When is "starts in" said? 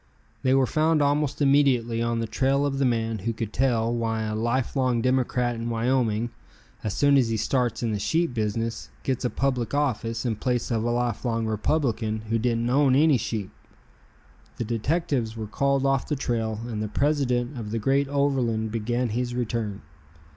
7.37-7.91